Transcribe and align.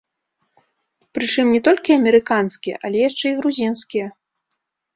Прычым 1.17 1.45
не 1.57 1.59
толькі 1.67 1.95
амерыканскія, 1.99 2.75
але 2.89 2.97
яшчэ 3.09 3.25
і 3.35 3.39
грузінскія! 3.43 4.07